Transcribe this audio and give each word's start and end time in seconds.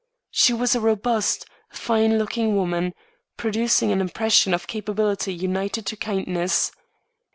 She 0.31 0.51
was 0.51 0.73
a 0.73 0.79
robust, 0.79 1.45
fine 1.69 2.17
looking 2.17 2.55
woman, 2.55 2.95
producing 3.37 3.91
an 3.91 4.01
impression 4.01 4.51
of 4.51 4.65
capability 4.65 5.31
united 5.31 5.85
to 5.85 5.95
kindness. 5.95 6.71